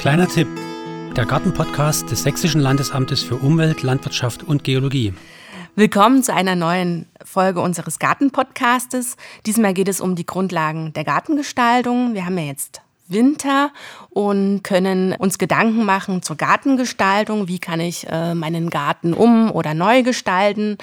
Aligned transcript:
Kleiner 0.00 0.28
Tipp: 0.28 0.48
Der 1.14 1.26
Gartenpodcast 1.26 2.10
des 2.10 2.22
Sächsischen 2.22 2.62
Landesamtes 2.62 3.22
für 3.22 3.36
Umwelt, 3.36 3.82
Landwirtschaft 3.82 4.42
und 4.42 4.64
Geologie. 4.64 5.12
Willkommen 5.76 6.22
zu 6.22 6.32
einer 6.32 6.56
neuen 6.56 7.04
Folge 7.22 7.60
unseres 7.60 7.98
Gartenpodcastes. 7.98 9.18
Diesmal 9.44 9.74
geht 9.74 9.88
es 9.88 10.00
um 10.00 10.16
die 10.16 10.24
Grundlagen 10.24 10.94
der 10.94 11.04
Gartengestaltung. 11.04 12.14
Wir 12.14 12.24
haben 12.24 12.38
ja 12.38 12.44
jetzt 12.44 12.80
Winter 13.08 13.72
und 14.08 14.62
können 14.64 15.12
uns 15.12 15.36
Gedanken 15.36 15.84
machen 15.84 16.22
zur 16.22 16.36
Gartengestaltung. 16.36 17.46
Wie 17.46 17.58
kann 17.58 17.80
ich 17.80 18.06
äh, 18.08 18.34
meinen 18.34 18.70
Garten 18.70 19.12
um- 19.12 19.52
oder 19.52 19.74
neu 19.74 20.02
gestalten? 20.02 20.78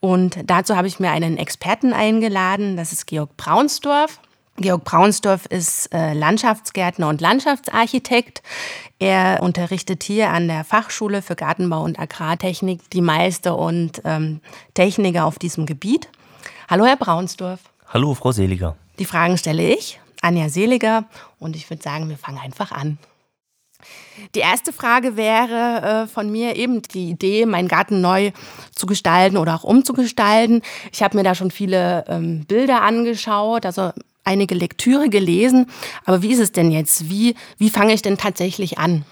Und 0.00 0.38
dazu 0.46 0.74
habe 0.74 0.88
ich 0.88 0.98
mir 0.98 1.10
einen 1.10 1.36
Experten 1.36 1.92
eingeladen. 1.92 2.78
Das 2.78 2.92
ist 2.92 3.06
Georg 3.06 3.36
Braunsdorf. 3.36 4.20
Georg 4.56 4.84
Braunsdorf 4.84 5.46
ist 5.46 5.92
äh, 5.92 6.12
Landschaftsgärtner 6.12 7.08
und 7.08 7.20
Landschaftsarchitekt. 7.20 8.42
Er 9.00 9.42
unterrichtet 9.42 10.04
hier 10.04 10.30
an 10.30 10.46
der 10.46 10.62
Fachschule 10.62 11.22
für 11.22 11.34
Gartenbau 11.34 11.82
und 11.82 11.98
Agrartechnik 11.98 12.88
die 12.90 13.00
Meister 13.00 13.58
und 13.58 14.00
ähm, 14.04 14.40
Techniker 14.74 15.24
auf 15.24 15.40
diesem 15.40 15.66
Gebiet. 15.66 16.08
Hallo, 16.70 16.86
Herr 16.86 16.96
Braunsdorf. 16.96 17.60
Hallo, 17.88 18.14
Frau 18.14 18.30
Seliger. 18.30 18.76
Die 19.00 19.04
Fragen 19.04 19.36
stelle 19.38 19.74
ich, 19.74 20.00
Anja 20.22 20.48
Seliger, 20.48 21.04
und 21.40 21.56
ich 21.56 21.68
würde 21.68 21.82
sagen, 21.82 22.08
wir 22.08 22.16
fangen 22.16 22.38
einfach 22.38 22.70
an. 22.70 22.98
Die 24.36 24.40
erste 24.40 24.72
Frage 24.72 25.16
wäre 25.16 26.04
äh, 26.04 26.06
von 26.06 26.30
mir 26.30 26.56
eben 26.56 26.80
die 26.80 27.10
Idee, 27.10 27.44
meinen 27.44 27.68
Garten 27.68 28.00
neu 28.00 28.30
zu 28.74 28.86
gestalten 28.86 29.36
oder 29.36 29.56
auch 29.56 29.64
umzugestalten. 29.64 30.62
Ich 30.92 31.02
habe 31.02 31.16
mir 31.16 31.24
da 31.24 31.34
schon 31.34 31.50
viele 31.50 32.04
ähm, 32.08 32.44
Bilder 32.46 32.82
angeschaut, 32.82 33.66
also 33.66 33.92
einige 34.24 34.54
Lektüre 34.54 35.08
gelesen. 35.08 35.66
Aber 36.04 36.22
wie 36.22 36.32
ist 36.32 36.40
es 36.40 36.52
denn 36.52 36.70
jetzt? 36.70 37.08
Wie, 37.08 37.36
wie 37.58 37.70
fange 37.70 37.92
ich 37.92 38.02
denn 38.02 38.18
tatsächlich 38.18 38.78
an? 38.78 39.04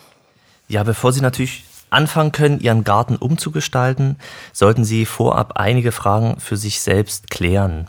Ja, 0.69 0.83
bevor 0.83 1.13
Sie 1.13 1.21
natürlich 1.21 1.65
anfangen 1.91 2.33
können, 2.33 2.61
Ihren 2.61 2.85
Garten 2.85 3.17
umzugestalten, 3.17 4.17
sollten 4.53 4.85
Sie 4.85 5.05
vorab 5.05 5.53
einige 5.57 5.93
Fragen 5.93 6.41
für 6.41 6.57
sich 6.57 6.81
selbst 6.81 7.31
klären. 7.31 7.87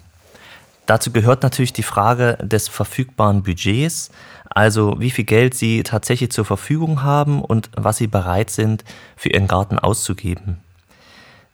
Dazu 0.86 1.12
gehört 1.12 1.44
natürlich 1.44 1.72
die 1.72 1.84
Frage 1.84 2.38
des 2.42 2.68
verfügbaren 2.68 3.44
Budgets, 3.44 4.12
also 4.50 5.00
wie 5.00 5.12
viel 5.12 5.24
Geld 5.24 5.56
Sie 5.56 5.84
tatsächlich 5.84 6.32
zur 6.32 6.46
Verfügung 6.46 7.04
haben 7.04 7.42
und 7.42 7.70
was 7.76 7.98
Sie 7.98 8.08
bereit 8.08 8.50
sind, 8.50 8.84
für 9.16 9.30
Ihren 9.30 9.48
Garten 9.48 9.80
auszugeben. 9.80 10.58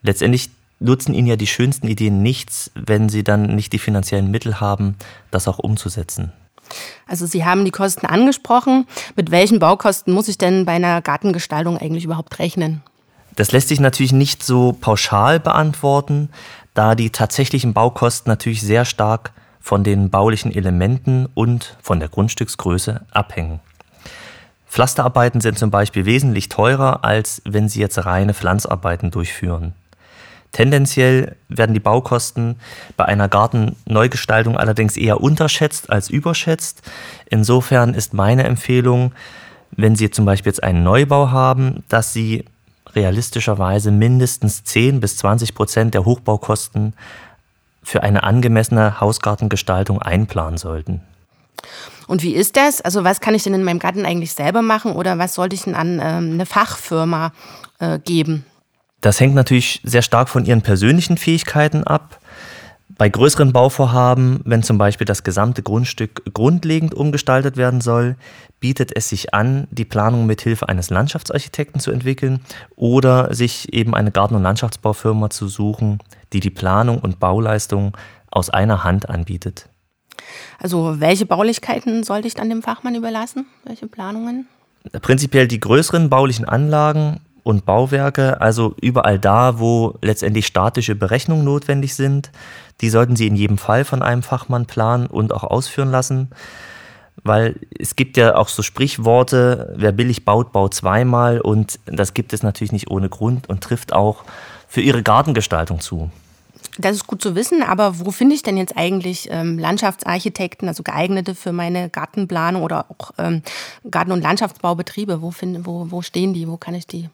Letztendlich 0.02 0.50
nutzen 0.80 1.13
Ihnen 1.13 1.27
ja 1.27 1.35
die 1.35 1.47
schönsten 1.47 1.88
Ideen 1.88 2.22
nichts, 2.22 2.72
wenn 2.75 3.09
Sie 3.09 3.23
dann 3.23 3.55
nicht 3.55 3.73
die 3.73 3.80
finanziellen 3.80 4.31
Mittel 4.31 4.59
haben, 4.59 4.95
das 5.31 5.47
auch 5.47 5.59
umzusetzen. 5.59 6.31
Also 7.08 7.25
Sie 7.25 7.45
haben 7.45 7.66
die 7.66 7.72
Kosten 7.72 8.05
angesprochen. 8.05 8.85
Mit 9.16 9.31
welchen 9.31 9.59
Baukosten 9.59 10.13
muss 10.13 10.27
ich 10.27 10.38
denn 10.38 10.66
bei 10.66 10.73
einer 10.73 11.02
Gartengestaltung 11.02 11.77
eigentlich 11.77 12.05
überhaupt 12.05 12.39
rechnen? 12.39 12.81
Das 13.35 13.52
lässt 13.52 13.69
sich 13.69 13.80
natürlich 13.80 14.11
nicht 14.11 14.44
so 14.44 14.73
pauschal 14.73 15.39
beantworten, 15.39 16.30
da 16.73 16.95
die 16.95 17.09
tatsächlichen 17.09 17.73
Baukosten 17.73 18.30
natürlich 18.30 18.61
sehr 18.61 18.85
stark 18.85 19.31
von 19.59 19.83
den 19.83 20.09
baulichen 20.09 20.53
Elementen 20.53 21.27
und 21.33 21.77
von 21.81 22.00
der 22.00 22.09
Grundstücksgröße 22.09 23.02
abhängen. 23.11 23.59
Pflasterarbeiten 24.67 25.41
sind 25.41 25.57
zum 25.57 25.72
Beispiel 25.72 26.05
wesentlich 26.05 26.50
teurer, 26.50 27.03
als 27.03 27.41
wenn 27.45 27.69
Sie 27.69 27.80
jetzt 27.80 28.05
reine 28.05 28.33
Pflanzarbeiten 28.33 29.09
durchführen. 29.09 29.73
Tendenziell 30.52 31.36
werden 31.47 31.73
die 31.73 31.80
Baukosten 31.80 32.55
bei 32.97 33.05
einer 33.05 33.30
Gartenneugestaltung 33.30 34.58
allerdings 34.58 34.97
eher 34.97 35.22
unterschätzt 35.22 35.89
als 35.89 36.09
überschätzt. 36.09 36.81
Insofern 37.28 37.94
ist 37.94 38.14
meine 38.14 38.44
Empfehlung, 38.44 39.14
wenn 39.72 39.95
Sie 39.95 40.09
zum 40.09 40.25
Beispiel 40.25 40.50
jetzt 40.50 40.64
einen 40.64 40.83
Neubau 40.83 41.30
haben, 41.30 41.83
dass 41.88 42.14
Sie 42.14 42.45
realistischerweise 42.95 43.91
mindestens 43.91 44.64
10 44.64 45.00
bis 45.00 45.17
20 45.17 45.53
Prozent 45.53 45.94
der 45.94 46.06
Hochbaukosten 46.06 46.94
für 47.84 48.03
eine 48.03 48.24
angemessene 48.24 49.00
Hausgartengestaltung 49.00 50.01
einplanen 50.01 50.57
sollten. 50.57 51.01
Und 52.07 52.24
wie 52.24 52.34
ist 52.34 52.57
das? 52.57 52.81
Also 52.81 53.03
was 53.03 53.19
kann 53.22 53.35
ich 53.35 53.44
denn 53.44 53.53
in 53.53 53.63
meinem 53.63 53.79
Garten 53.79 54.06
eigentlich 54.06 54.34
selber 54.34 54.63
machen 54.63 54.94
oder 54.94 55.19
was 55.19 55.35
sollte 55.35 55.56
ich 55.56 55.63
denn 55.63 55.75
an 55.75 56.00
ähm, 56.01 56.34
eine 56.34 56.45
Fachfirma 56.47 57.31
äh, 57.79 58.00
geben? 58.00 58.45
Das 59.02 59.20
hängt 59.20 59.36
natürlich 59.36 59.82
sehr 59.84 60.02
stark 60.02 60.30
von 60.30 60.46
ihren 60.46 60.62
persönlichen 60.62 61.18
Fähigkeiten 61.18 61.84
ab. 61.84 62.20
Bei 62.98 63.08
größeren 63.08 63.54
Bauvorhaben, 63.54 64.42
wenn 64.44 64.62
zum 64.62 64.78
Beispiel 64.78 65.06
das 65.06 65.24
gesamte 65.24 65.64
Grundstück 65.64 66.34
grundlegend 66.34 66.94
umgestaltet 66.94 67.56
werden 67.56 67.80
soll, 67.80 68.18
bietet 68.60 68.94
es 68.94 69.08
sich 69.08 69.34
an, 69.34 69.70
die 69.72 69.86
Planung 69.86 70.26
mit 70.26 70.42
Hilfe 70.42 70.68
eines 70.68 70.90
Landschaftsarchitekten 70.90 71.80
zu 71.80 71.92
entwickeln 71.92 72.42
oder 72.76 73.34
sich 73.34 73.74
eben 73.74 73.96
eine 73.96 74.12
Garten- 74.12 74.36
und 74.36 74.44
Landschaftsbaufirma 74.44 75.30
zu 75.30 75.48
suchen, 75.48 76.00
die 76.34 76.42
die 76.42 76.50
Planung 76.50 77.00
und 77.00 77.22
Bauleistung 77.22 77.96
aus 78.31 78.50
einer 78.50 78.84
Hand 78.84 79.08
anbietet. 79.08 79.70
Also 80.58 81.00
welche 81.00 81.26
Baulichkeiten 81.26 82.04
sollte 82.04 82.28
ich 82.28 82.34
dann 82.34 82.50
dem 82.50 82.62
Fachmann 82.62 82.96
überlassen? 82.96 83.46
Welche 83.64 83.88
Planungen? 83.88 84.48
Prinzipiell 85.02 85.48
die 85.48 85.60
größeren 85.60 86.10
baulichen 86.10 86.46
Anlagen 86.46 87.22
und 87.50 87.66
Bauwerke, 87.66 88.40
also 88.40 88.76
überall 88.80 89.18
da, 89.18 89.60
wo 89.60 89.96
letztendlich 90.02 90.46
statische 90.46 90.96
Berechnungen 90.96 91.44
notwendig 91.44 91.96
sind. 91.96 92.32
Die 92.82 92.90
sollten 92.90 93.16
Sie 93.16 93.26
in 93.26 93.36
jedem 93.36 93.58
Fall 93.58 93.86
von 93.86 94.04
einem 94.04 94.22
Fachmann 94.22 94.68
planen 94.68 95.08
und 95.08 95.34
auch 95.34 95.44
ausführen 95.44 95.90
lassen. 95.90 96.30
Weil 97.24 97.56
es 97.78 97.96
gibt 97.96 98.16
ja 98.18 98.36
auch 98.36 98.48
so 98.48 98.62
Sprichworte, 98.62 99.74
wer 99.76 99.92
billig 99.92 100.24
baut, 100.24 100.52
baut 100.52 100.74
zweimal. 100.76 101.42
Und 101.42 101.80
das 101.86 102.14
gibt 102.14 102.34
es 102.34 102.44
natürlich 102.44 102.72
nicht 102.72 102.92
ohne 102.92 103.10
Grund 103.10 103.50
und 103.50 103.62
trifft 103.62 103.94
auch 103.94 104.24
für 104.68 104.81
Ihre 104.81 105.02
Gartengestaltung 105.02 105.81
zu. 105.81 106.12
Das 106.78 106.96
ist 106.96 107.08
gut 107.08 107.22
zu 107.22 107.36
wissen, 107.36 107.62
aber 107.64 108.00
wo 108.00 108.12
finde 108.12 108.36
ich 108.36 108.44
denn 108.44 108.56
jetzt 108.56 108.78
eigentlich 108.78 109.28
ähm, 109.31 109.60
Landschaftsarchitekten, 109.60 110.68
also 110.68 110.84
geeignete 110.84 111.36
für 111.36 111.52
meine 111.52 111.90
Gartenplanung 111.90 112.62
oder 112.62 112.86
auch 112.90 113.12
ähm, 113.18 113.42
Garten- 113.90 114.14
und 114.14 114.22
Landschaftsbaubetriebe? 114.22 115.22
Wo, 115.22 115.31
find, 115.31 115.66
wo, 115.66 115.88
wo 115.90 116.02
stehen 116.02 116.34
die? 116.34 116.48
Wo 116.48 116.56
kann 116.56 116.76
ich 116.76 116.88
die 116.88 117.10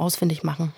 ausfindig 0.00 0.42
machen? 0.42 0.72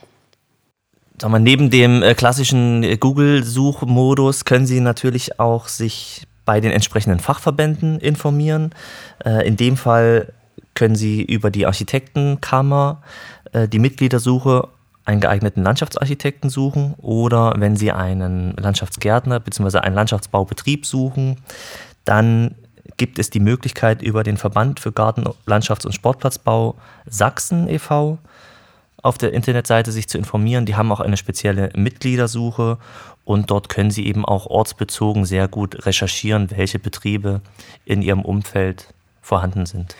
Sag 1.20 1.30
mal, 1.30 1.38
neben 1.38 1.70
dem 1.70 2.02
äh, 2.02 2.14
klassischen 2.14 2.82
äh, 2.82 2.96
Google-Suchmodus 2.96 4.44
können 4.44 4.66
Sie 4.66 4.80
natürlich 4.80 5.38
auch 5.38 5.68
sich 5.68 6.26
bei 6.44 6.60
den 6.60 6.72
entsprechenden 6.72 7.20
Fachverbänden 7.20 8.00
informieren. 8.00 8.74
Äh, 9.24 9.46
in 9.46 9.56
dem 9.56 9.76
Fall 9.76 10.32
können 10.74 10.96
Sie 10.96 11.22
über 11.22 11.50
die 11.50 11.66
Architektenkammer 11.66 13.02
die 13.70 13.78
Mitgliedersuche 13.78 14.68
einen 15.04 15.20
geeigneten 15.20 15.62
Landschaftsarchitekten 15.62 16.48
suchen 16.48 16.94
oder 16.96 17.52
wenn 17.58 17.76
Sie 17.76 17.92
einen 17.92 18.56
Landschaftsgärtner 18.56 19.40
bzw. 19.40 19.80
einen 19.80 19.94
Landschaftsbaubetrieb 19.94 20.86
suchen, 20.86 21.36
dann 22.06 22.54
gibt 22.96 23.18
es 23.18 23.28
die 23.28 23.40
Möglichkeit 23.40 24.00
über 24.00 24.22
den 24.22 24.38
Verband 24.38 24.80
für 24.80 24.92
Garten-, 24.92 25.28
Landschafts- 25.46 25.84
und 25.84 25.92
Sportplatzbau 25.92 26.76
Sachsen 27.04 27.68
e.V 27.68 28.18
auf 29.02 29.18
der 29.18 29.32
Internetseite 29.32 29.92
sich 29.92 30.08
zu 30.08 30.16
informieren. 30.16 30.64
Die 30.64 30.76
haben 30.76 30.92
auch 30.92 31.00
eine 31.00 31.16
spezielle 31.16 31.70
Mitgliedersuche 31.74 32.78
und 33.24 33.50
dort 33.50 33.68
können 33.68 33.90
Sie 33.90 34.06
eben 34.06 34.24
auch 34.24 34.46
ortsbezogen 34.46 35.24
sehr 35.24 35.48
gut 35.48 35.86
recherchieren, 35.86 36.50
welche 36.50 36.78
Betriebe 36.78 37.40
in 37.84 38.02
Ihrem 38.02 38.22
Umfeld 38.22 38.86
vorhanden 39.20 39.66
sind. 39.66 39.94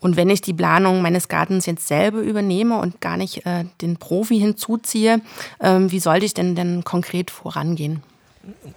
Und 0.00 0.16
wenn 0.16 0.30
ich 0.30 0.40
die 0.40 0.52
Planung 0.52 1.00
meines 1.00 1.28
Gartens 1.28 1.64
jetzt 1.66 1.86
selber 1.86 2.18
übernehme 2.18 2.80
und 2.80 3.00
gar 3.00 3.16
nicht 3.16 3.46
äh, 3.46 3.64
den 3.80 3.98
Profi 3.98 4.38
hinzuziehe, 4.38 5.20
äh, 5.60 5.78
wie 5.78 6.00
sollte 6.00 6.26
ich 6.26 6.34
denn 6.34 6.56
denn 6.56 6.82
konkret 6.82 7.30
vorangehen? 7.30 8.02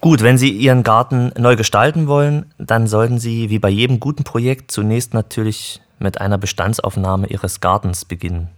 Gut, 0.02 0.22
wenn 0.22 0.38
Sie 0.38 0.52
Ihren 0.52 0.84
Garten 0.84 1.32
neu 1.38 1.56
gestalten 1.56 2.08
wollen, 2.08 2.46
dann 2.60 2.86
sollten 2.86 3.18
Sie 3.18 3.50
wie 3.50 3.58
bei 3.58 3.70
jedem 3.70 4.00
guten 4.00 4.24
Projekt 4.24 4.70
zunächst 4.70 5.16
natürlich 5.16 5.82
mit 5.98 6.22
einer 6.22 6.38
Bestandsaufnahme 6.38 7.28
Ihres 7.28 7.60
Gartens 7.60 8.06
beginnen. 8.06 8.50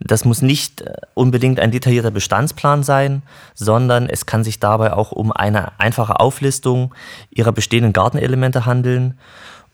Das 0.00 0.24
muss 0.24 0.42
nicht 0.42 0.82
äh, 0.82 0.92
unbedingt 1.14 1.58
ein 1.60 1.70
detaillierter 1.70 2.10
Bestandsplan 2.10 2.82
sein, 2.82 3.22
sondern 3.54 4.08
es 4.08 4.26
kann 4.26 4.44
sich 4.44 4.60
dabei 4.60 4.92
auch 4.92 5.12
um 5.12 5.32
eine 5.32 5.78
einfache 5.80 6.20
Auflistung 6.20 6.94
Ihrer 7.30 7.52
bestehenden 7.52 7.92
Gartenelemente 7.92 8.64
handeln. 8.64 9.18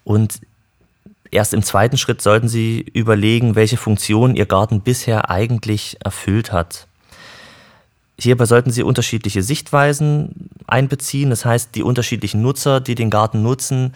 Und 0.02 0.40
erst 1.30 1.52
im 1.52 1.62
zweiten 1.62 1.98
Schritt 1.98 2.22
sollten 2.22 2.48
Sie 2.48 2.80
überlegen, 2.80 3.54
welche 3.54 3.76
Funktion 3.76 4.34
Ihr 4.34 4.46
Garten 4.46 4.80
bisher 4.80 5.30
eigentlich 5.30 5.98
erfüllt 6.02 6.52
hat. 6.52 6.86
Hierbei 8.18 8.46
sollten 8.46 8.70
Sie 8.70 8.82
unterschiedliche 8.82 9.42
Sichtweisen 9.42 10.48
einbeziehen. 10.66 11.30
Das 11.30 11.44
heißt, 11.44 11.74
die 11.74 11.82
unterschiedlichen 11.82 12.40
Nutzer, 12.42 12.80
die 12.80 12.94
den 12.94 13.10
Garten 13.10 13.42
nutzen, 13.42 13.92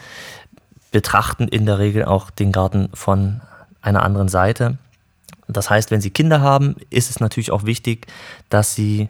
betrachten 0.91 1.49
in 1.49 1.67
der 1.67 1.79
Regel 1.79 2.05
auch 2.05 2.31
den 2.31 2.51
Garten 2.51 2.89
von 2.95 3.41
einer 3.81 4.03
anderen 4.03 4.29
Seite. 4.29 4.77
Das 5.49 5.71
heißt, 5.71 5.91
wenn 5.91 6.01
Sie 6.01 6.11
Kinder 6.11 6.41
haben, 6.41 6.77
ist 6.91 7.11
es 7.11 7.21
natürlich 7.21 7.51
auch 7.51 7.65
wichtig, 7.65 8.07
dass 8.51 8.75
Sie 8.75 9.09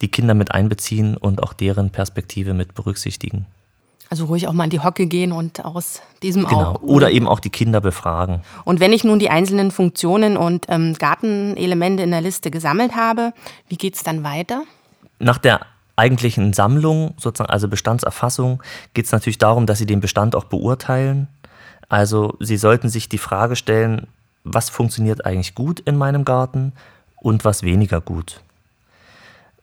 die 0.00 0.08
Kinder 0.08 0.34
mit 0.34 0.52
einbeziehen 0.52 1.16
und 1.16 1.42
auch 1.42 1.52
deren 1.52 1.90
Perspektive 1.90 2.54
mit 2.54 2.74
berücksichtigen. 2.74 3.46
Also 4.10 4.26
ruhig 4.26 4.46
auch 4.48 4.52
mal 4.52 4.64
in 4.64 4.70
die 4.70 4.80
Hocke 4.80 5.06
gehen 5.06 5.32
und 5.32 5.64
aus 5.64 6.02
diesem 6.22 6.44
genau. 6.44 6.74
auch. 6.74 6.82
Oder 6.82 7.10
eben 7.10 7.26
auch 7.26 7.40
die 7.40 7.50
Kinder 7.50 7.80
befragen. 7.80 8.42
Und 8.64 8.80
wenn 8.80 8.92
ich 8.92 9.02
nun 9.02 9.18
die 9.18 9.30
einzelnen 9.30 9.70
Funktionen 9.70 10.36
und 10.36 10.66
ähm, 10.68 10.94
Gartenelemente 10.94 12.02
in 12.02 12.10
der 12.10 12.20
Liste 12.20 12.50
gesammelt 12.50 12.94
habe, 12.94 13.32
wie 13.68 13.76
geht 13.76 13.96
es 13.96 14.02
dann 14.02 14.22
weiter? 14.22 14.64
Nach 15.18 15.38
der 15.38 15.60
eigentlichen 15.96 16.52
Sammlung, 16.52 17.14
sozusagen, 17.16 17.50
also 17.50 17.68
Bestandserfassung, 17.68 18.62
geht 18.92 19.06
es 19.06 19.12
natürlich 19.12 19.38
darum, 19.38 19.66
dass 19.66 19.78
Sie 19.78 19.86
den 19.86 20.00
Bestand 20.00 20.36
auch 20.36 20.44
beurteilen. 20.44 21.28
Also 21.88 22.36
Sie 22.40 22.56
sollten 22.56 22.88
sich 22.88 23.08
die 23.08 23.18
Frage 23.18 23.56
stellen, 23.56 24.06
was 24.44 24.68
funktioniert 24.68 25.24
eigentlich 25.26 25.54
gut 25.54 25.80
in 25.80 25.96
meinem 25.96 26.24
Garten 26.24 26.72
und 27.16 27.44
was 27.44 27.62
weniger 27.62 28.00
gut. 28.00 28.40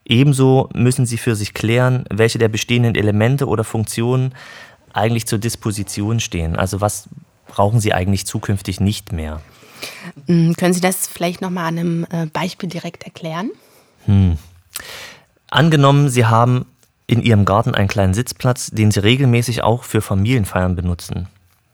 Ebenso 0.04 0.68
müssen 0.74 1.06
Sie 1.06 1.18
für 1.18 1.36
sich 1.36 1.54
klären, 1.54 2.06
welche 2.10 2.39
der 2.39 2.50
bestehenden 2.50 2.95
Elemente 2.95 3.48
oder 3.48 3.63
Funktionen 3.63 4.33
eigentlich 4.94 5.28
zur 5.28 5.39
Disposition 5.39 6.19
stehen. 6.19 6.56
Also 6.56 6.81
was 6.81 7.07
brauchen 7.48 7.80
Sie 7.80 7.94
eigentlich 7.94 8.25
zukünftig 8.25 8.80
nicht 8.80 9.12
mehr? 9.12 9.42
Hm, 10.25 10.56
können 10.56 10.74
Sie 10.74 10.81
das 10.81 11.07
vielleicht 11.07 11.42
nochmal 11.42 11.68
an 11.68 11.78
einem 11.78 12.07
äh, 12.10 12.25
Beispiel 12.25 12.68
direkt 12.68 13.04
erklären? 13.04 13.51
Hm. 14.06 14.38
Angenommen, 15.50 16.10
Sie 16.10 16.25
haben 16.25 16.66
in 17.07 17.22
Ihrem 17.22 17.45
Garten 17.45 17.75
einen 17.75 17.88
kleinen 17.88 18.13
Sitzplatz, 18.13 18.72
den 18.72 18.92
Sie 18.92 19.04
regelmäßig 19.04 19.63
auch 19.63 19.83
für 19.83 20.01
Familienfeiern 20.01 20.75
benutzen. 20.75 21.28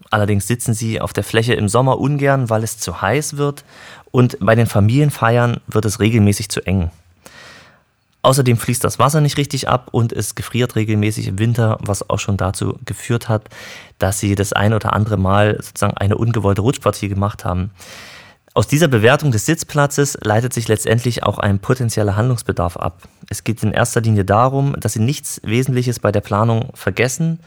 Allerdings 0.09 0.47
sitzen 0.47 0.73
Sie 0.73 1.01
auf 1.01 1.13
der 1.13 1.23
Fläche 1.23 1.53
im 1.53 1.67
Sommer 1.69 1.99
ungern, 1.99 2.49
weil 2.49 2.63
es 2.63 2.77
zu 2.77 3.01
heiß 3.01 3.37
wird 3.37 3.65
und 4.11 4.37
bei 4.39 4.55
den 4.55 4.67
Familienfeiern 4.67 5.59
wird 5.67 5.85
es 5.85 5.99
regelmäßig 5.99 6.49
zu 6.49 6.61
eng. 6.61 6.91
Außerdem 8.21 8.57
fließt 8.57 8.83
das 8.83 8.99
Wasser 8.99 9.21
nicht 9.21 9.37
richtig 9.37 9.69
ab 9.69 9.89
und 9.91 10.11
es 10.11 10.35
gefriert 10.35 10.75
regelmäßig 10.75 11.27
im 11.27 11.39
Winter, 11.39 11.77
was 11.81 12.09
auch 12.09 12.19
schon 12.19 12.35
dazu 12.35 12.77
geführt 12.83 13.29
hat, 13.29 13.43
dass 13.99 14.19
sie 14.19 14.35
das 14.35 14.53
ein 14.53 14.73
oder 14.73 14.93
andere 14.93 15.17
Mal 15.17 15.55
sozusagen 15.61 15.95
eine 15.95 16.17
ungewollte 16.17 16.61
Rutschpartie 16.61 17.07
gemacht 17.07 17.45
haben. 17.45 17.71
Aus 18.53 18.67
dieser 18.67 18.87
Bewertung 18.87 19.31
des 19.31 19.45
Sitzplatzes 19.45 20.17
leitet 20.23 20.51
sich 20.51 20.67
letztendlich 20.67 21.23
auch 21.23 21.37
ein 21.37 21.59
potenzieller 21.59 22.15
Handlungsbedarf 22.15 22.75
ab. 22.75 23.03
Es 23.29 23.43
geht 23.43 23.61
in 23.61 23.71
erster 23.71 24.01
Linie 24.01 24.25
darum, 24.25 24.75
dass 24.79 24.93
Sie 24.93 24.99
nichts 24.99 25.39
Wesentliches 25.43 25.99
bei 25.99 26.11
der 26.11 26.21
Planung 26.21 26.71
vergessen, 26.73 27.39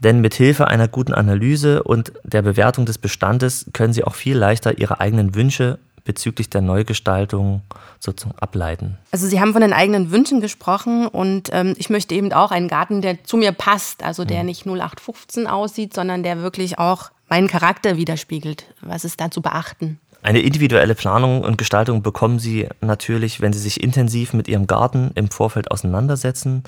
denn 0.00 0.20
mit 0.20 0.34
Hilfe 0.34 0.66
einer 0.66 0.88
guten 0.88 1.14
Analyse 1.14 1.82
und 1.82 2.12
der 2.24 2.42
Bewertung 2.42 2.86
des 2.86 2.98
Bestandes 2.98 3.66
können 3.72 3.92
Sie 3.92 4.04
auch 4.04 4.14
viel 4.14 4.36
leichter 4.36 4.78
Ihre 4.78 5.00
eigenen 5.00 5.34
Wünsche 5.34 5.78
bezüglich 6.04 6.50
der 6.50 6.62
Neugestaltung 6.62 7.62
sozusagen 7.98 8.36
ableiten? 8.38 8.98
Also 9.12 9.26
Sie 9.26 9.40
haben 9.40 9.52
von 9.52 9.60
den 9.60 9.74
eigenen 9.74 10.10
Wünschen 10.10 10.40
gesprochen 10.40 11.06
und 11.06 11.50
ähm, 11.52 11.74
ich 11.76 11.90
möchte 11.90 12.14
eben 12.14 12.32
auch 12.32 12.50
einen 12.50 12.68
Garten, 12.68 13.02
der 13.02 13.22
zu 13.24 13.36
mir 13.36 13.52
passt, 13.52 14.02
also 14.02 14.24
der 14.24 14.40
mhm. 14.40 14.46
nicht 14.46 14.66
0815 14.66 15.46
aussieht, 15.46 15.94
sondern 15.94 16.22
der 16.22 16.42
wirklich 16.42 16.78
auch 16.78 17.10
meinen 17.28 17.46
Charakter 17.46 17.96
widerspiegelt. 17.96 18.64
Was 18.80 19.04
ist 19.04 19.20
da 19.20 19.30
zu 19.30 19.42
beachten? 19.42 20.00
Eine 20.22 20.40
individuelle 20.40 20.94
Planung 20.94 21.42
und 21.42 21.56
Gestaltung 21.56 22.02
bekommen 22.02 22.38
Sie 22.38 22.68
natürlich, 22.80 23.40
wenn 23.40 23.52
Sie 23.52 23.58
sich 23.58 23.82
intensiv 23.82 24.32
mit 24.32 24.48
Ihrem 24.48 24.66
Garten 24.66 25.12
im 25.14 25.30
Vorfeld 25.30 25.70
auseinandersetzen 25.70 26.64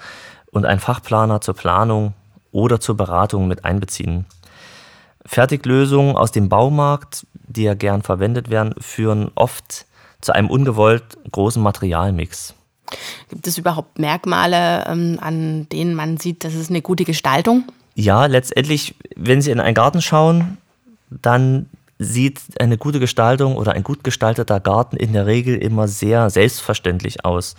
und 0.50 0.64
einen 0.64 0.80
Fachplaner 0.80 1.40
zur 1.40 1.54
Planung 1.54 2.14
oder 2.52 2.80
zur 2.80 2.96
Beratung 2.96 3.48
mit 3.48 3.64
einbeziehen. 3.64 4.26
Fertiglösungen 5.24 6.16
aus 6.16 6.32
dem 6.32 6.48
Baumarkt 6.48 7.26
die 7.52 7.64
ja 7.64 7.74
gern 7.74 8.02
verwendet 8.02 8.50
werden, 8.50 8.74
führen 8.78 9.30
oft 9.34 9.86
zu 10.20 10.34
einem 10.34 10.50
ungewollt 10.50 11.02
großen 11.30 11.62
Materialmix. 11.62 12.54
Gibt 13.28 13.46
es 13.46 13.58
überhaupt 13.58 13.98
Merkmale, 13.98 14.84
ähm, 14.86 15.18
an 15.20 15.68
denen 15.70 15.94
man 15.94 16.18
sieht, 16.18 16.44
das 16.44 16.54
ist 16.54 16.70
eine 16.70 16.82
gute 16.82 17.04
Gestaltung? 17.04 17.64
Ja, 17.94 18.26
letztendlich, 18.26 18.94
wenn 19.16 19.42
Sie 19.42 19.50
in 19.50 19.60
einen 19.60 19.74
Garten 19.74 20.02
schauen, 20.02 20.58
dann 21.10 21.68
sieht 21.98 22.40
eine 22.58 22.78
gute 22.78 23.00
Gestaltung 23.00 23.56
oder 23.56 23.72
ein 23.72 23.82
gut 23.82 24.02
gestalteter 24.02 24.60
Garten 24.60 24.96
in 24.96 25.12
der 25.12 25.26
Regel 25.26 25.56
immer 25.56 25.88
sehr 25.88 26.30
selbstverständlich 26.30 27.24
aus. 27.24 27.54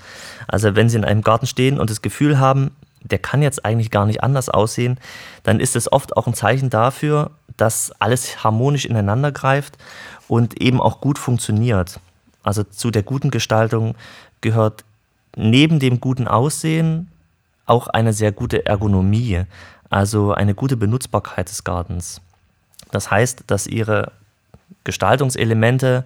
Also 0.47 0.75
wenn 0.75 0.89
Sie 0.89 0.97
in 0.97 1.05
einem 1.05 1.21
Garten 1.21 1.47
stehen 1.47 1.79
und 1.79 1.89
das 1.89 2.01
Gefühl 2.01 2.39
haben, 2.39 2.71
der 3.03 3.19
kann 3.19 3.41
jetzt 3.41 3.65
eigentlich 3.65 3.91
gar 3.91 4.05
nicht 4.05 4.23
anders 4.23 4.49
aussehen, 4.49 4.99
dann 5.43 5.59
ist 5.59 5.75
es 5.75 5.91
oft 5.91 6.15
auch 6.15 6.27
ein 6.27 6.33
Zeichen 6.33 6.69
dafür, 6.69 7.31
dass 7.57 7.91
alles 7.99 8.43
harmonisch 8.43 8.85
ineinander 8.85 9.31
greift 9.31 9.77
und 10.27 10.61
eben 10.61 10.81
auch 10.81 11.01
gut 11.01 11.19
funktioniert. 11.19 11.99
Also 12.43 12.63
zu 12.63 12.91
der 12.91 13.03
guten 13.03 13.31
Gestaltung 13.31 13.95
gehört 14.41 14.83
neben 15.35 15.79
dem 15.79 15.99
guten 15.99 16.27
Aussehen 16.27 17.09
auch 17.65 17.87
eine 17.87 18.13
sehr 18.13 18.31
gute 18.31 18.65
Ergonomie, 18.65 19.43
also 19.89 20.33
eine 20.33 20.53
gute 20.53 20.77
Benutzbarkeit 20.77 21.49
des 21.49 21.63
Gartens. 21.63 22.21
Das 22.91 23.09
heißt, 23.09 23.45
dass 23.47 23.67
ihre 23.67 24.11
Gestaltungselemente 24.83 26.03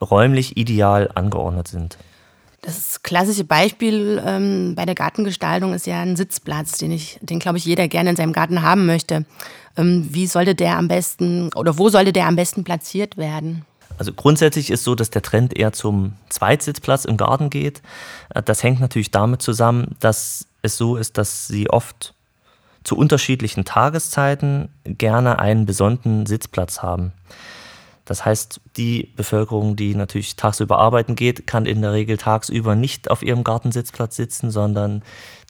räumlich 0.00 0.56
ideal 0.56 1.10
angeordnet 1.14 1.68
sind. 1.68 1.96
Das 2.64 3.02
klassische 3.02 3.42
Beispiel 3.42 4.22
ähm, 4.24 4.74
bei 4.76 4.86
der 4.86 4.94
Gartengestaltung 4.94 5.74
ist 5.74 5.86
ja 5.86 6.00
ein 6.00 6.14
Sitzplatz, 6.14 6.78
den 6.78 6.92
ich, 6.92 7.18
den 7.20 7.40
glaube 7.40 7.58
ich 7.58 7.64
jeder 7.64 7.88
gerne 7.88 8.10
in 8.10 8.16
seinem 8.16 8.32
Garten 8.32 8.62
haben 8.62 8.86
möchte. 8.86 9.26
Ähm, 9.76 10.08
wie 10.10 10.28
sollte 10.28 10.54
der 10.54 10.78
am 10.78 10.86
besten 10.86 11.52
oder 11.54 11.76
wo 11.76 11.88
sollte 11.88 12.12
der 12.12 12.26
am 12.26 12.36
besten 12.36 12.62
platziert 12.62 13.16
werden? 13.16 13.64
Also 13.98 14.12
grundsätzlich 14.12 14.70
ist 14.70 14.84
so, 14.84 14.94
dass 14.94 15.10
der 15.10 15.22
Trend 15.22 15.56
eher 15.56 15.72
zum 15.72 16.12
Zweitsitzplatz 16.28 17.04
im 17.04 17.16
Garten 17.16 17.50
geht. 17.50 17.82
Äh, 18.32 18.44
das 18.44 18.62
hängt 18.62 18.80
natürlich 18.80 19.10
damit 19.10 19.42
zusammen, 19.42 19.96
dass 19.98 20.46
es 20.62 20.76
so 20.76 20.96
ist, 20.96 21.18
dass 21.18 21.48
sie 21.48 21.68
oft 21.68 22.14
zu 22.84 22.96
unterschiedlichen 22.96 23.64
Tageszeiten 23.64 24.68
gerne 24.84 25.40
einen 25.40 25.66
besonderen 25.66 26.26
Sitzplatz 26.26 26.80
haben. 26.80 27.12
Das 28.04 28.24
heißt, 28.24 28.60
die 28.76 29.12
Bevölkerung, 29.16 29.76
die 29.76 29.94
natürlich 29.94 30.34
tagsüber 30.34 30.78
arbeiten 30.78 31.14
geht, 31.14 31.46
kann 31.46 31.66
in 31.66 31.82
der 31.82 31.92
Regel 31.92 32.16
tagsüber 32.16 32.74
nicht 32.74 33.10
auf 33.10 33.22
ihrem 33.22 33.44
Gartensitzplatz 33.44 34.16
sitzen, 34.16 34.50
sondern 34.50 35.02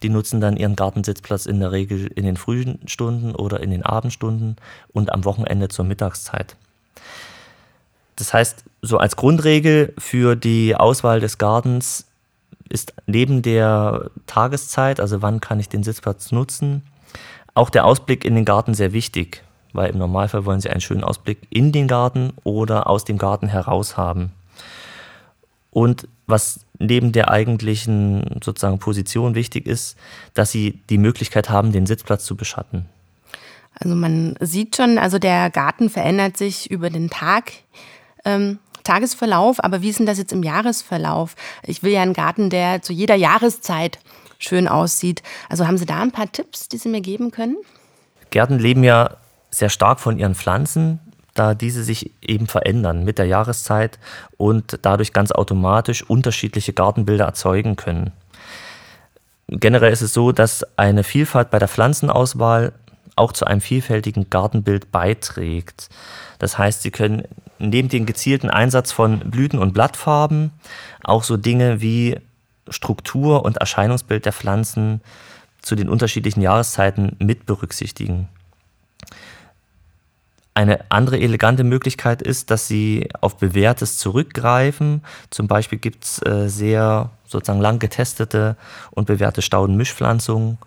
die 0.03 0.11
nutzen 0.11 0.41
dann 0.41 0.57
ihren 0.57 0.77
Gartensitzplatz 0.77 1.47
in 1.47 1.61
der 1.61 1.73
Regel 1.73 2.09
in 2.09 2.25
den 2.25 2.37
frühen 2.37 2.81
Stunden 2.87 3.35
oder 3.35 3.61
in 3.61 3.71
den 3.71 3.83
Abendstunden 3.83 4.57
und 4.93 5.13
am 5.13 5.25
Wochenende 5.25 5.69
zur 5.69 5.87
Mittagszeit. 5.87 6.57
Das 8.17 8.35
heißt, 8.35 8.65
so 8.83 8.99
als 8.99 9.17
Grundregel 9.17 9.95
für 9.97 10.37
die 10.37 10.77
Auswahl 10.77 11.21
des 11.21 11.39
Gartens 11.39 12.07
ist 12.69 12.93
neben 13.07 13.43
der 13.43 14.11
Tageszeit, 14.27 15.01
also 15.01 15.23
wann 15.23 15.41
kann 15.41 15.59
ich 15.59 15.69
den 15.69 15.83
Sitzplatz 15.83 16.33
nutzen, 16.33 16.83
auch 17.55 17.71
der 17.71 17.85
Ausblick 17.87 18.25
in 18.25 18.35
den 18.35 18.45
Garten 18.45 18.75
sehr 18.75 18.93
wichtig 18.93 19.43
weil 19.73 19.91
im 19.91 19.99
Normalfall 19.99 20.45
wollen 20.45 20.61
sie 20.61 20.71
einen 20.71 20.81
schönen 20.81 21.05
Ausblick 21.05 21.39
in 21.51 21.73
den 21.73 21.89
Garten 21.89 22.33
oder 22.45 22.89
aus 22.89 23.05
dem 23.05 23.19
Garten 23.19 23.49
heraus 23.49 23.97
haben. 23.97 24.33
Und 25.71 26.07
was 26.27 26.61
neben 26.79 27.13
der 27.13 27.31
eigentlichen 27.31 28.41
sozusagen 28.43 28.79
Position 28.79 29.35
wichtig 29.35 29.67
ist, 29.67 29.97
dass 30.35 30.51
sie 30.51 30.81
die 30.91 30.99
Möglichkeit 30.99 31.49
haben, 31.49 31.73
den 31.73 31.87
Sitzplatz 31.87 32.25
zu 32.25 32.37
beschatten. 32.37 32.87
Also 33.79 33.95
man 33.95 34.37
sieht 34.41 34.77
schon, 34.77 34.99
also 34.99 35.19
der 35.19 35.51
Garten 35.51 35.89
verändert 35.89 36.37
sich 36.37 36.71
über 36.71 36.91
den 36.91 37.11
Tag. 37.11 37.53
Ähm, 38.25 38.59
Tagesverlauf, 38.85 39.63
aber 39.63 39.81
wie 39.83 39.91
ist 39.91 40.01
denn 40.01 40.07
das 40.07 40.19
jetzt 40.19 40.33
im 40.33 40.43
Jahresverlauf? 40.43 41.37
Ich 41.65 41.83
will 41.85 41.93
ja 41.93 42.03
einen 42.03 42.15
Garten, 42.15 42.51
der 42.51 42.83
zu 42.83 42.93
jeder 42.93 43.15
Jahreszeit 43.15 44.01
schön 44.39 44.67
aussieht. 44.67 45.23
Also 45.49 45.67
haben 45.67 45.79
Sie 45.79 45.87
da 45.87 46.01
ein 46.01 46.11
paar 46.11 46.31
Tipps, 46.31 46.69
die 46.69 46.79
Sie 46.79 46.89
mir 46.89 47.01
geben 47.01 47.31
können? 47.31 47.57
Gärten 48.31 48.59
leben 48.59 48.83
ja 48.83 49.17
sehr 49.53 49.69
stark 49.69 50.01
von 50.01 50.19
ihren 50.19 50.35
Pflanzen, 50.35 50.99
da 51.35 51.55
diese 51.55 51.85
sich 51.85 52.11
eben 52.21 52.47
verändern 52.47 53.05
mit 53.05 53.19
der 53.19 53.27
Jahreszeit 53.27 53.99
und 54.37 54.81
dadurch 54.83 55.13
ganz 55.13 55.31
automatisch 55.31 56.03
unterschiedliche 56.03 56.73
Gartenbilder 56.73 57.25
erzeugen 57.25 57.77
können. 57.77 58.13
Generell 59.49 59.93
ist 59.93 60.03
es 60.03 60.15
so, 60.15 60.33
dass 60.33 60.67
eine 60.77 61.05
Vielfalt 61.05 61.51
bei 61.51 61.59
der 61.59 61.69
Pflanzenauswahl 61.69 62.73
auch 63.17 63.33
zu 63.33 63.45
einem 63.45 63.61
vielfältigen 63.61 64.31
Gartenbild 64.31 64.91
beiträgt. 64.91 65.91
Das 66.39 66.57
heißt, 66.57 66.83
Sie 66.83 66.91
können 66.91 67.25
neben 67.59 67.89
dem 67.89 68.07
gezielten 68.07 68.49
Einsatz 68.49 68.93
von 68.93 69.21
Blüten- 69.31 69.59
und 69.59 69.75
Blattfarben 69.75 70.51
auch 71.05 71.23
so 71.23 71.37
Dinge 71.37 71.81
wie 71.81 72.19
Struktur 72.69 73.45
und 73.45 73.59
Erscheinungsbild 73.59 74.25
der 74.25 74.33
Pflanzen 74.33 75.03
zu 75.61 75.75
den 75.75 75.89
unterschiedlichen 75.89 76.41
Jahreszeiten 76.41 77.17
mit 77.19 77.47
berücksichtigen. 77.47 78.29
Eine 80.55 80.91
andere 80.91 81.19
elegante 81.19 81.65
Möglichkeit 81.65 82.21
ist, 82.21 82.51
dass 82.51 82.69
sie 82.69 83.09
auf 83.21 83.39
Bewährtes 83.39 83.97
zurückgreifen. 83.97 85.03
Zum 85.31 85.49
Beispiel 85.49 85.79
gibt 85.79 86.05
es 86.05 86.27
äh, 86.27 86.49
sehr 86.49 87.11
sozusagen 87.27 87.61
lang 87.61 87.79
getestete 87.79 88.57
und 88.91 89.07
bewährte 89.07 89.41
Staudenmischpflanzungen, 89.41 90.59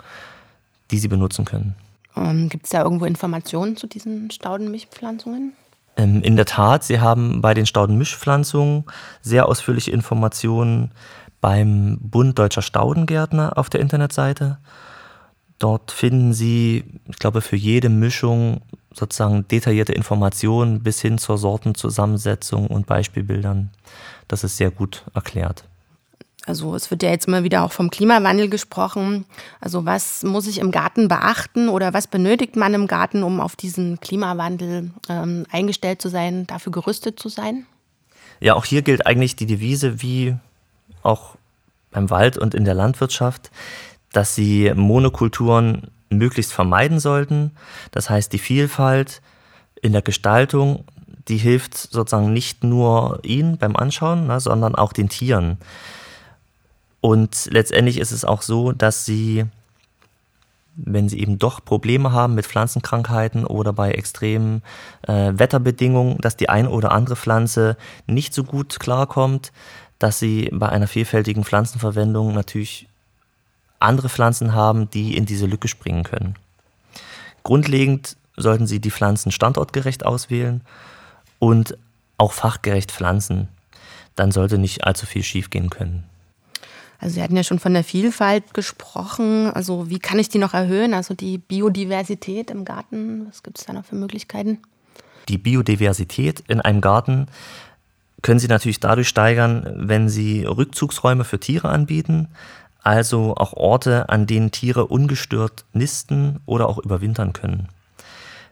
die 0.89 0.97
sie 0.97 1.07
benutzen 1.07 1.45
können. 1.45 1.75
Ähm, 2.15 2.49
gibt 2.49 2.65
es 2.65 2.71
da 2.71 2.81
irgendwo 2.81 3.05
Informationen 3.05 3.77
zu 3.77 3.85
diesen 3.85 4.31
Staudenmischpflanzungen? 4.31 5.53
Ähm, 5.97 6.21
in 6.21 6.35
der 6.35 6.45
Tat, 6.45 6.83
Sie 6.83 6.99
haben 6.99 7.41
bei 7.41 7.53
den 7.53 7.65
Staudenmischpflanzungen 7.65 8.85
sehr 9.21 9.47
ausführliche 9.47 9.91
Informationen 9.91 10.91
beim 11.41 11.99
Bund 12.01 12.39
Deutscher 12.39 12.63
Staudengärtner 12.63 13.57
auf 13.57 13.69
der 13.69 13.81
Internetseite. 13.81 14.57
Dort 15.59 15.91
finden 15.91 16.33
Sie, 16.33 16.83
ich 17.07 17.17
glaube, 17.17 17.41
für 17.41 17.55
jede 17.55 17.89
Mischung 17.89 18.61
sozusagen 18.93 19.47
detaillierte 19.47 19.93
Informationen 19.93 20.83
bis 20.83 21.01
hin 21.01 21.17
zur 21.17 21.37
Sortenzusammensetzung 21.37 22.67
und 22.67 22.87
Beispielbildern. 22.87 23.69
Das 24.27 24.43
ist 24.43 24.57
sehr 24.57 24.71
gut 24.71 25.03
erklärt. 25.13 25.65
Also 26.45 26.75
es 26.75 26.91
wird 26.91 27.01
ja 27.01 27.09
jetzt 27.09 27.27
immer 27.27 27.43
wieder 27.43 27.63
auch 27.63 27.71
vom 27.71 27.89
Klimawandel 27.89 28.49
gesprochen. 28.49 29.25
Also 29.59 29.85
was 29.85 30.23
muss 30.23 30.47
ich 30.47 30.59
im 30.59 30.71
Garten 30.71 31.07
beachten 31.07 31.69
oder 31.69 31.93
was 31.93 32.07
benötigt 32.07 32.55
man 32.55 32.73
im 32.73 32.87
Garten, 32.87 33.23
um 33.23 33.41
auf 33.41 33.55
diesen 33.55 33.99
Klimawandel 33.99 34.91
ähm, 35.09 35.45
eingestellt 35.51 36.01
zu 36.01 36.09
sein, 36.09 36.45
dafür 36.45 36.71
gerüstet 36.71 37.19
zu 37.19 37.29
sein? 37.29 37.65
Ja, 38.39 38.53
auch 38.53 38.65
hier 38.65 38.83
gilt 38.83 39.07
eigentlich 39.07 39.35
die 39.35 39.47
Devise 39.47 40.01
wie 40.01 40.35
auch 41.01 41.35
beim 41.91 42.09
Wald 42.09 42.37
und 42.37 42.53
in 42.53 42.65
der 42.65 42.73
Landwirtschaft, 42.73 43.49
dass 44.15 44.33
sie 44.33 44.71
Monokulturen 44.73 45.91
möglichst 46.09 46.53
vermeiden 46.53 46.99
sollten. 46.99 47.51
Das 47.91 48.09
heißt, 48.09 48.31
die 48.31 48.39
Vielfalt 48.39 49.21
in 49.81 49.91
der 49.91 50.01
Gestaltung, 50.01 50.85
die 51.27 51.37
hilft 51.37 51.75
sozusagen 51.75 52.31
nicht 52.31 52.63
nur 52.63 53.19
ihnen 53.23 53.57
beim 53.57 53.75
Anschauen, 53.75 54.27
ne, 54.27 54.39
sondern 54.39 54.75
auch 54.75 54.93
den 54.93 55.09
Tieren. 55.09 55.57
Und 57.01 57.49
letztendlich 57.51 57.99
ist 57.99 58.11
es 58.11 58.23
auch 58.23 58.41
so, 58.41 58.71
dass 58.71 59.05
sie, 59.05 59.45
wenn 60.75 61.09
sie 61.09 61.19
eben 61.19 61.37
doch 61.37 61.63
Probleme 61.63 62.13
haben 62.13 62.35
mit 62.35 62.45
Pflanzenkrankheiten 62.45 63.45
oder 63.45 63.73
bei 63.73 63.91
extremen 63.91 64.63
äh, 65.07 65.33
Wetterbedingungen, 65.35 66.19
dass 66.19 66.37
die 66.37 66.47
eine 66.47 66.69
oder 66.69 66.91
andere 66.93 67.17
Pflanze 67.17 67.75
nicht 68.07 68.33
so 68.33 68.43
gut 68.45 68.79
klarkommt, 68.79 69.51
dass 69.99 70.19
sie 70.19 70.49
bei 70.53 70.69
einer 70.69 70.87
vielfältigen 70.87 71.43
Pflanzenverwendung 71.43 72.33
natürlich 72.33 72.87
andere 73.79 74.09
Pflanzen 74.09 74.53
haben, 74.53 74.89
die 74.89 75.15
in 75.15 75.25
diese 75.25 75.45
Lücke 75.45 75.67
springen 75.67 76.03
können. 76.03 76.35
Grundlegend 77.43 78.17
sollten 78.37 78.67
Sie 78.67 78.79
die 78.79 78.91
Pflanzen 78.91 79.31
standortgerecht 79.31 80.05
auswählen 80.05 80.61
und 81.39 81.77
auch 82.17 82.33
fachgerecht 82.33 82.91
pflanzen. 82.91 83.47
Dann 84.15 84.31
sollte 84.31 84.57
nicht 84.57 84.85
allzu 84.85 85.05
viel 85.05 85.23
schiefgehen 85.23 85.69
können. 85.69 86.03
Also 86.99 87.15
Sie 87.15 87.21
hatten 87.21 87.35
ja 87.35 87.43
schon 87.43 87.59
von 87.59 87.73
der 87.73 87.83
Vielfalt 87.83 88.53
gesprochen. 88.53 89.51
Also 89.51 89.89
wie 89.89 89.99
kann 89.99 90.17
ich 90.17 90.29
die 90.29 90.37
noch 90.37 90.53
erhöhen? 90.53 90.93
Also 90.93 91.13
die 91.13 91.37
Biodiversität 91.37 92.49
im 92.49 92.65
Garten, 92.65 93.27
was 93.27 93.43
gibt 93.43 93.59
es 93.59 93.65
da 93.65 93.73
noch 93.73 93.85
für 93.85 93.95
Möglichkeiten? 93.95 94.59
Die 95.27 95.37
Biodiversität 95.37 96.43
in 96.47 96.61
einem 96.61 96.81
Garten 96.81 97.27
können 98.21 98.39
Sie 98.39 98.47
natürlich 98.47 98.79
dadurch 98.79 99.07
steigern, 99.07 99.71
wenn 99.75 100.09
Sie 100.09 100.45
Rückzugsräume 100.45 101.25
für 101.25 101.39
Tiere 101.39 101.69
anbieten, 101.69 102.29
also 102.85 103.35
auch 103.35 103.53
Orte, 103.53 104.09
an 104.09 104.27
denen 104.27 104.51
Tiere 104.51 104.85
ungestört 104.85 105.65
nisten 105.73 106.39
oder 106.45 106.69
auch 106.69 106.77
überwintern 106.77 107.33
können. 107.33 107.69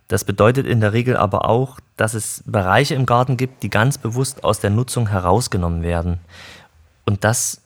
Das 0.07 0.23
bedeutet 0.25 0.67
in 0.67 0.81
der 0.81 0.93
Regel 0.93 1.15
aber 1.15 1.47
auch, 1.49 1.79
dass 1.97 2.13
es 2.13 2.43
Bereiche 2.45 2.95
im 2.95 3.05
Garten 3.05 3.37
gibt, 3.37 3.63
die 3.63 3.69
ganz 3.69 3.97
bewusst 3.97 4.43
aus 4.43 4.59
der 4.59 4.69
Nutzung 4.69 5.07
herausgenommen 5.09 5.83
werden. 5.83 6.19
Und 7.05 7.23
das 7.23 7.61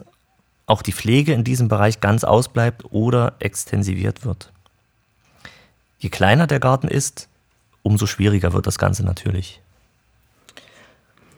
auch 0.66 0.82
die 0.82 0.92
Pflege 0.92 1.34
in 1.34 1.44
diesem 1.44 1.70
Bereich 1.70 2.02
ganz 2.02 2.24
ausbleibt 2.24 2.84
oder 2.92 3.34
extensiviert 3.40 4.26
wird. 4.26 4.52
Je 6.00 6.10
kleiner 6.10 6.46
der 6.46 6.60
Garten 6.60 6.90
ist, 6.90 7.30
umso 7.82 8.06
schwieriger 8.06 8.54
wird 8.54 8.68
das 8.68 8.78
Ganze 8.78 9.04
natürlich. 9.04 9.62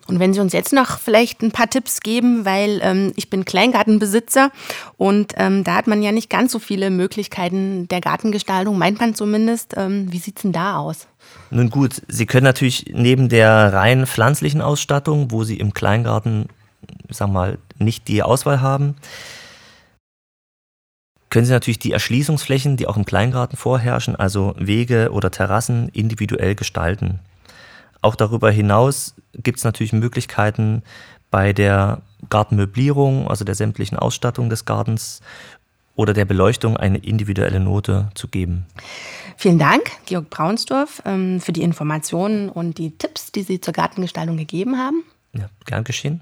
Und 0.10 0.20
wenn 0.20 0.34
Sie 0.34 0.40
uns 0.42 0.54
jetzt 0.54 0.74
noch 0.74 1.00
vielleicht 1.00 1.42
ein 1.42 1.52
paar 1.52 1.70
Tipps 1.70 2.02
geben, 2.02 2.44
weil 2.44 2.80
ähm, 2.84 3.14
ich 3.16 3.30
bin 3.30 3.46
Kleingartenbesitzer 3.46 4.52
und 4.98 5.34
ähm, 5.38 5.64
da 5.64 5.76
hat 5.76 5.88
man 5.88 6.04
ja 6.04 6.12
nicht 6.12 6.30
ganz 6.30 6.52
so 6.52 6.60
viele 6.60 6.90
Möglichkeiten 6.90 7.88
der 7.88 8.02
Gartengestaltung, 8.02 8.78
meint 8.78 9.00
man 9.00 9.16
zumindest. 9.16 9.76
Ähm, 9.78 10.12
wie 10.12 10.18
sieht 10.18 10.38
es 10.38 10.42
denn 10.42 10.52
da 10.52 10.78
aus? 10.78 11.08
Nun 11.52 11.70
gut, 11.70 12.02
Sie 12.08 12.26
können 12.26 12.46
natürlich 12.46 12.86
neben 12.92 13.30
der 13.30 13.72
rein 13.72 14.06
pflanzlichen 14.06 14.62
Ausstattung, 14.62 15.32
wo 15.32 15.44
Sie 15.44 15.58
im 15.58 15.74
Kleingarten 15.74 16.48
sag 17.10 17.30
mal, 17.30 17.58
nicht 17.78 18.08
die 18.08 18.24
Auswahl 18.24 18.62
haben, 18.62 18.96
können 21.30 21.46
Sie 21.46 21.54
natürlich 21.54 21.80
die 21.80 21.92
Erschließungsflächen, 21.92 22.76
die 22.76 22.88
auch 22.88 22.98
im 22.98 23.06
Kleingarten 23.06 23.56
vorherrschen, 23.56 24.16
also 24.16 24.56
Wege 24.58 25.12
oder 25.12 25.30
Terrassen, 25.30 25.90
individuell 25.90 26.56
gestalten. 26.56 27.20
Auch 28.02 28.16
darüber 28.16 28.52
hinaus 28.52 29.16
gibt 29.34 29.58
es 29.58 29.64
natürlich 29.64 29.94
Möglichkeiten 29.94 30.84
bei 31.32 31.54
der 31.54 32.02
Gartenmöblierung, 32.30 33.28
also 33.28 33.46
der 33.46 33.56
sämtlichen 33.56 33.98
Ausstattung 33.98 34.50
des 34.50 34.66
Gartens 34.66 35.22
oder 35.96 36.14
der 36.14 36.26
Beleuchtung 36.26 36.78
eine 36.78 36.98
individuelle 37.00 37.60
Note 37.60 38.10
zu 38.16 38.30
geben. 38.30 38.66
Vielen 39.36 39.60
Dank, 39.60 39.92
Georg 40.06 40.30
Braunsdorf, 40.30 41.02
ähm, 41.06 41.42
für 41.42 41.52
die 41.52 41.62
Informationen 41.62 42.50
und 42.50 42.78
die 42.78 42.92
Tipps, 42.92 43.32
die 43.32 43.44
Sie 43.44 43.60
zur 43.60 43.74
Gartengestaltung 43.74 44.38
gegeben 44.38 44.78
haben. 44.78 45.04
Ja, 45.34 45.50
gern 45.66 45.84
geschehen. 45.84 46.22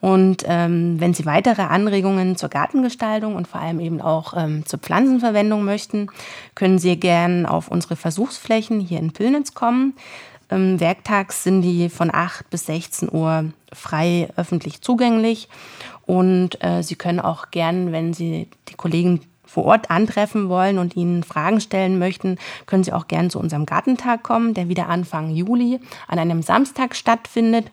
Und 0.00 0.44
ähm, 0.46 1.00
wenn 1.00 1.14
Sie 1.14 1.26
weitere 1.26 1.62
Anregungen 1.62 2.36
zur 2.36 2.48
Gartengestaltung 2.48 3.36
und 3.36 3.48
vor 3.48 3.60
allem 3.60 3.80
eben 3.80 4.00
auch 4.00 4.34
ähm, 4.36 4.66
zur 4.66 4.78
Pflanzenverwendung 4.78 5.64
möchten, 5.64 6.08
können 6.54 6.78
Sie 6.78 6.96
gern 6.96 7.46
auf 7.46 7.68
unsere 7.68 7.96
Versuchsflächen 7.96 8.80
hier 8.80 8.98
in 8.98 9.12
Pillnitz 9.12 9.54
kommen. 9.54 9.94
Ähm, 10.52 10.78
werktags 10.80 11.44
sind 11.44 11.62
die 11.62 11.88
von 11.88 12.12
8 12.12 12.50
bis 12.50 12.66
16 12.66 13.08
Uhr 13.10 13.46
frei 13.72 14.28
öffentlich 14.36 14.82
zugänglich. 14.82 15.48
Und 16.04 16.62
äh, 16.62 16.82
Sie 16.82 16.96
können 16.96 17.20
auch 17.20 17.50
gern, 17.50 17.92
wenn 17.92 18.12
Sie 18.12 18.48
die 18.68 18.74
Kollegen 18.74 19.20
vor 19.46 19.64
Ort 19.64 19.90
antreffen 19.90 20.48
wollen 20.48 20.78
und 20.78 20.96
ihnen 20.96 21.22
Fragen 21.22 21.60
stellen 21.60 21.98
möchten, 21.98 22.38
können 22.66 22.84
Sie 22.84 22.92
auch 22.92 23.08
gern 23.08 23.30
zu 23.30 23.38
unserem 23.38 23.64
Gartentag 23.66 24.22
kommen, 24.22 24.54
der 24.54 24.68
wieder 24.68 24.88
Anfang 24.88 25.30
Juli 25.30 25.80
an 26.06 26.18
einem 26.18 26.42
Samstag 26.42 26.96
stattfindet. 26.96 27.70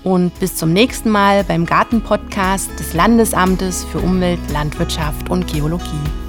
Und 0.03 0.39
bis 0.39 0.55
zum 0.55 0.73
nächsten 0.73 1.11
Mal 1.11 1.43
beim 1.43 1.67
Gartenpodcast 1.67 2.79
des 2.79 2.95
Landesamtes 2.95 3.83
für 3.83 3.99
Umwelt, 3.99 4.39
Landwirtschaft 4.51 5.29
und 5.29 5.45
Geologie. 5.45 6.28